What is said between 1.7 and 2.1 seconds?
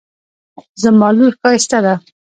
ده